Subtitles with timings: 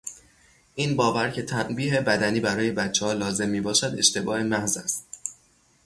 [0.75, 5.05] این باور کهتنبیه بدنی برای بچهها لازم میباشد اشتباه محض است.